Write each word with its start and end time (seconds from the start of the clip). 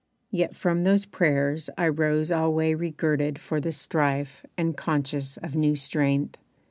Yet 0.31 0.55
from 0.55 0.83
those 0.83 1.05
prayers 1.05 1.69
I 1.77 1.87
rose 1.87 2.31
alway 2.31 2.73
regirded 2.73 3.37
for 3.37 3.61
the 3.61 3.71
strife 3.71 4.43
And 4.57 4.75
conscious 4.75 5.37
of 5.37 5.55
new 5.55 5.75
strength. 5.75 6.39